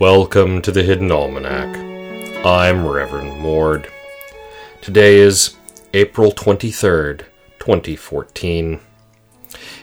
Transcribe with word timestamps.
Welcome 0.00 0.62
to 0.62 0.72
the 0.72 0.82
Hidden 0.82 1.12
Almanac. 1.12 1.76
I'm 2.42 2.86
Reverend 2.86 3.38
Mord. 3.38 3.86
Today 4.80 5.16
is 5.18 5.58
April 5.92 6.32
23rd, 6.32 7.24
2014. 7.58 8.80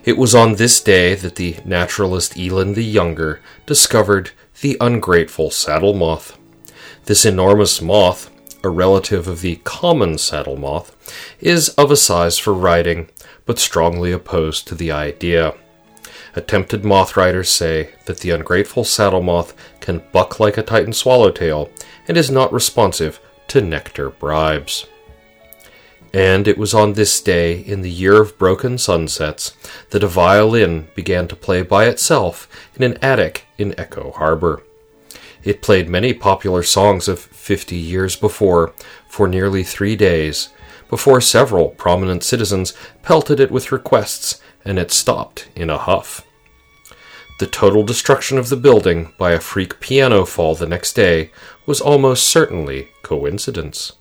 It 0.06 0.18
was 0.18 0.34
on 0.34 0.56
this 0.56 0.82
day 0.82 1.14
that 1.14 1.36
the 1.36 1.58
naturalist 1.64 2.36
Eland 2.36 2.74
the 2.74 2.84
Younger 2.84 3.42
discovered 3.68 4.32
the 4.62 4.76
ungrateful 4.82 5.52
saddle 5.52 5.94
moth. 5.94 6.36
This 7.06 7.24
enormous 7.24 7.80
moth, 7.80 8.32
a 8.64 8.70
relative 8.70 9.28
of 9.28 9.42
the 9.42 9.58
common 9.58 10.18
saddle 10.18 10.58
moth, 10.58 10.96
is 11.40 11.70
of 11.70 11.92
a 11.92 11.96
size 11.96 12.40
for 12.40 12.56
riding, 12.56 13.08
but 13.46 13.60
strongly 13.60 14.12
opposed 14.12 14.68
to 14.68 14.74
the 14.74 14.92
idea. 14.92 15.54
Attempted 16.38 16.86
moth 16.86 17.18
riders 17.18 17.50
say 17.50 17.90
that 18.06 18.20
the 18.20 18.30
ungrateful 18.30 18.84
saddle 18.84 19.24
moth 19.24 19.56
can 19.80 20.04
buck 20.12 20.40
like 20.40 20.56
a 20.56 20.62
Titan 20.62 20.94
swallowtail 20.94 21.72
and 22.08 22.16
is 22.16 22.30
not 22.30 22.54
responsive 22.54 23.20
to 23.48 23.60
nectar 23.60 24.12
bribes. 24.12 24.86
And 26.14 26.48
it 26.48 26.60
was 26.60 26.76
on 26.76 26.94
this 26.94 27.22
day, 27.22 27.60
in 27.60 27.82
the 27.82 27.90
year 27.90 28.22
of 28.22 28.38
broken 28.38 28.78
sunsets, 28.78 29.58
that 29.90 30.04
a 30.04 30.08
violin 30.08 30.90
began 30.94 31.28
to 31.30 31.36
play 31.36 31.64
by 31.64 31.86
itself 31.86 32.48
in 32.76 32.84
an 32.84 33.00
attic 33.02 33.46
in 33.58 33.78
Echo 33.80 34.12
Harbor. 34.12 34.62
It 35.44 35.64
played 35.64 35.90
many 35.90 36.14
popular 36.14 36.62
songs 36.62 37.08
of 37.08 37.20
fifty 37.20 37.78
years 37.78 38.16
before 38.16 38.76
for 39.08 39.28
nearly 39.28 39.64
three 39.64 39.96
days, 39.96 40.50
before 40.88 41.20
several 41.20 41.70
prominent 41.70 42.22
citizens 42.24 42.76
pelted 43.02 43.40
it 43.40 43.50
with 43.50 43.72
requests, 43.72 44.40
and 44.64 44.78
it 44.78 44.92
stopped 44.92 45.50
in 45.56 45.72
a 45.72 45.80
huff. 45.80 46.24
The 47.40 47.48
total 47.48 47.84
destruction 47.84 48.40
of 48.40 48.50
the 48.50 48.56
building 48.56 49.14
by 49.20 49.32
a 49.32 49.40
freak 49.40 49.80
piano 49.80 50.26
fall 50.26 50.56
the 50.56 50.66
next 50.66 50.94
day 50.94 51.32
was 51.68 51.80
almost 51.80 52.28
certainly 52.28 52.90
coincidence. 53.04 53.94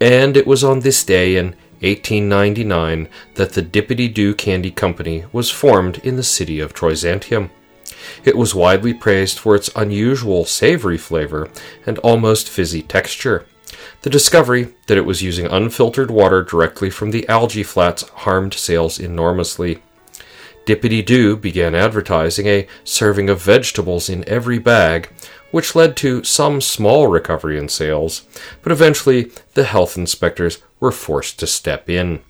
And 0.00 0.36
it 0.36 0.46
was 0.46 0.64
on 0.64 0.80
this 0.80 1.04
day 1.04 1.36
in 1.36 1.48
1899 1.80 3.08
that 3.34 3.52
the 3.52 3.62
Dippity 3.62 4.12
Doo 4.12 4.34
Candy 4.34 4.70
Company 4.70 5.26
was 5.30 5.50
formed 5.50 5.98
in 5.98 6.16
the 6.16 6.22
city 6.22 6.58
of 6.58 6.72
Troysantium. 6.72 7.50
It 8.24 8.36
was 8.36 8.54
widely 8.54 8.94
praised 8.94 9.38
for 9.38 9.54
its 9.54 9.70
unusual 9.76 10.46
savory 10.46 10.98
flavor 10.98 11.50
and 11.84 11.98
almost 11.98 12.48
fizzy 12.48 12.80
texture. 12.80 13.46
The 14.00 14.10
discovery 14.10 14.74
that 14.86 14.96
it 14.96 15.04
was 15.04 15.22
using 15.22 15.46
unfiltered 15.46 16.10
water 16.10 16.42
directly 16.42 16.88
from 16.88 17.10
the 17.10 17.28
algae 17.28 17.62
flats 17.62 18.08
harmed 18.08 18.54
sales 18.54 18.98
enormously. 18.98 19.82
Dippity 20.66 21.04
Doo 21.04 21.36
began 21.36 21.74
advertising 21.74 22.46
a 22.46 22.66
serving 22.84 23.28
of 23.28 23.42
vegetables 23.42 24.08
in 24.08 24.26
every 24.28 24.58
bag, 24.58 25.10
which 25.50 25.74
led 25.74 25.96
to 25.98 26.24
some 26.24 26.60
small 26.60 27.06
recovery 27.06 27.58
in 27.58 27.68
sales, 27.68 28.22
but 28.62 28.72
eventually 28.72 29.30
the 29.52 29.64
health 29.64 29.96
inspectors 29.96 30.62
were 30.80 30.90
forced 30.90 31.38
to 31.38 31.46
step 31.46 31.90
in. 31.90 32.20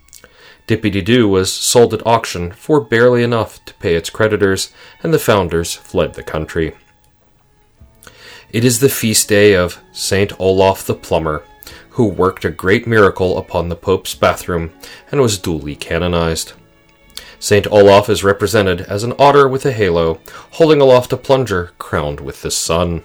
Dippity 0.67 1.05
Doo 1.05 1.29
was 1.29 1.53
sold 1.53 1.95
at 1.95 2.07
auction 2.07 2.51
for 2.53 2.81
barely 2.81 3.23
enough 3.23 3.65
to 3.67 3.75
pay 3.75 3.95
its 3.95 4.11
creditors, 4.11 4.73
and 5.03 5.13
the 5.13 5.19
founders 5.19 5.75
fled 5.75 6.15
the 6.15 6.23
country. 6.23 6.75
It 8.51 8.65
is 8.65 8.81
the 8.81 8.89
feast 8.89 9.29
day 9.29 9.55
of 9.55 9.81
Saint 9.93 10.33
Olaf 10.41 10.87
the 10.87 10.95
Plumber, 10.95 11.45
who 11.91 12.07
worked 12.07 12.45
a 12.45 12.51
great 12.51 12.87
miracle 12.87 13.39
upon 13.39 13.69
the 13.69 13.77
Pope's 13.77 14.15
bathroom 14.15 14.73
and 15.13 15.21
was 15.21 15.39
duly 15.39 15.77
canonized. 15.77 16.55
St. 17.45 17.67
Olaf 17.71 18.09
is 18.09 18.25
represented 18.25 18.81
as 18.81 19.05
an 19.05 19.13
otter 19.19 19.47
with 19.47 19.67
a 19.67 19.73
halo, 19.73 20.19
holding 20.53 20.81
aloft 20.81 21.13
a 21.13 21.17
plunger 21.19 21.73
crowned 21.77 22.19
with 22.19 22.41
the 22.41 22.51
sun. 22.51 23.05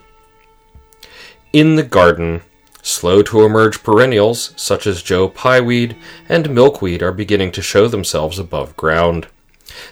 In 1.52 1.76
the 1.76 1.84
garden, 1.84 2.44
slow 2.82 3.22
to 3.24 3.44
emerge 3.44 3.84
perennials 3.84 4.54
such 4.56 4.88
as 4.88 5.04
Joe 5.04 5.28
Pye 5.28 5.60
weed 5.60 5.98
and 6.30 6.56
milkweed 6.56 7.04
are 7.04 7.12
beginning 7.12 7.52
to 7.52 7.62
show 7.62 7.90
themselves 7.90 8.40
above 8.40 8.78
ground. 8.78 9.28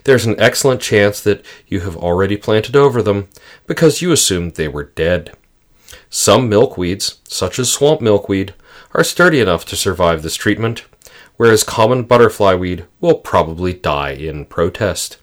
There's 0.05 0.25
an 0.25 0.39
excellent 0.39 0.79
chance 0.79 1.19
that 1.19 1.45
you 1.67 1.81
have 1.81 1.97
already 1.97 2.38
planted 2.38 2.77
over 2.77 3.01
them 3.01 3.27
because 3.66 4.01
you 4.01 4.13
assumed 4.13 4.55
they 4.55 4.69
were 4.69 4.85
dead. 4.85 5.35
Some 6.09 6.49
milkweeds, 6.49 7.17
such 7.27 7.59
as 7.59 7.69
swamp 7.69 7.99
milkweed, 7.99 8.53
are 8.93 9.03
sturdy 9.03 9.41
enough 9.41 9.66
to 9.66 9.75
survive 9.75 10.23
this 10.23 10.35
treatment, 10.35 10.85
whereas 11.37 11.63
common 11.63 12.03
butterfly 12.03 12.53
weed 12.53 12.85
will 12.99 13.15
probably 13.15 13.73
die 13.73 14.11
in 14.11 14.45
protest. 14.45 15.17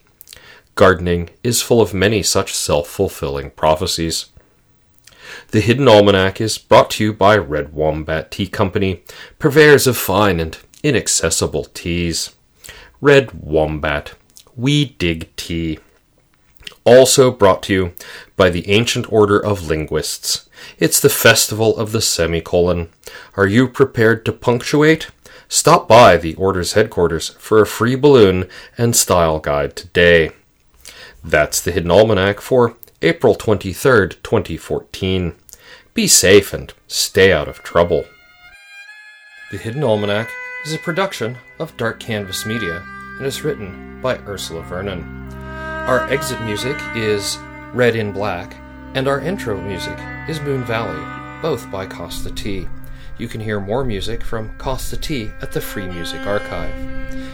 Gardening 0.73 1.29
is 1.43 1.61
full 1.61 1.81
of 1.81 1.93
many 1.93 2.23
such 2.23 2.53
self 2.53 2.87
fulfilling 2.87 3.51
prophecies. 3.51 4.25
The 5.51 5.61
Hidden 5.61 5.87
Almanac 5.87 6.41
is 6.41 6.57
brought 6.57 6.91
to 6.91 7.03
you 7.03 7.13
by 7.13 7.37
Red 7.37 7.73
Wombat 7.73 8.31
Tea 8.31 8.47
Company, 8.47 9.01
purveyors 9.39 9.87
of 9.87 9.97
fine 9.97 10.39
and 10.39 10.57
inaccessible 10.83 11.65
teas. 11.65 12.35
Red 13.01 13.31
Wombat, 13.31 14.13
we 14.55 14.85
dig 14.85 15.33
tea. 15.35 15.79
Also 16.83 17.31
brought 17.31 17.63
to 17.63 17.73
you 17.73 17.93
by 18.35 18.49
the 18.49 18.69
Ancient 18.69 19.11
Order 19.11 19.43
of 19.43 19.67
Linguists. 19.67 20.47
It's 20.77 20.99
the 20.99 21.09
festival 21.09 21.75
of 21.77 21.91
the 21.91 22.01
semicolon. 22.01 22.89
Are 23.35 23.47
you 23.47 23.67
prepared 23.67 24.25
to 24.25 24.31
punctuate? 24.31 25.09
Stop 25.47 25.87
by 25.87 26.17
the 26.17 26.35
Order's 26.35 26.73
headquarters 26.73 27.29
for 27.29 27.61
a 27.61 27.67
free 27.67 27.95
balloon 27.95 28.49
and 28.77 28.95
style 28.95 29.39
guide 29.39 29.75
today. 29.75 30.31
That's 31.23 31.61
the 31.61 31.71
Hidden 31.71 31.91
Almanac 31.91 32.41
for 32.41 32.75
April 33.01 33.35
23rd, 33.35 34.21
2014. 34.23 35.35
Be 35.93 36.07
safe 36.07 36.53
and 36.53 36.73
stay 36.87 37.31
out 37.31 37.47
of 37.47 37.63
trouble. 37.63 38.05
The 39.51 39.57
Hidden 39.57 39.83
Almanac 39.83 40.29
is 40.65 40.73
a 40.73 40.79
production 40.79 41.37
of 41.59 41.77
Dark 41.77 41.99
Canvas 41.99 42.45
Media 42.45 42.83
and 43.17 43.25
is 43.25 43.43
written 43.43 44.01
by 44.01 44.17
Ursula 44.19 44.63
Vernon. 44.63 45.03
Our 45.87 46.09
exit 46.09 46.41
music 46.41 46.77
is 46.95 47.37
Red 47.71 47.95
in 47.95 48.11
Black, 48.11 48.55
and 48.95 49.07
our 49.07 49.19
intro 49.19 49.61
music 49.61 49.97
is 50.27 50.41
Moon 50.41 50.63
Valley, 50.63 50.99
both 51.41 51.69
by 51.69 51.85
Kosta 51.85 52.35
T. 52.35 52.67
You 53.17 53.29
can 53.29 53.39
hear 53.39 53.61
more 53.61 53.85
music 53.85 54.23
from 54.23 54.57
Kosta 54.57 54.99
T 54.99 55.31
at 55.41 55.53
the 55.53 55.61
Free 55.61 55.87
Music 55.87 56.25
Archive. 56.25 56.75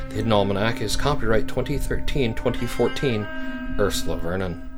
The 0.10 0.16
Hidden 0.16 0.32
Almanac 0.32 0.80
is 0.80 0.96
copyright 0.96 1.48
2013 1.48 2.36
2014, 2.36 3.28
Ursula 3.80 4.18
Vernon. 4.18 4.71